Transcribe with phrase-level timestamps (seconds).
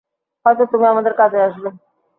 [0.45, 1.69] হয়তো তুমি আমাদের কাজে আসবে।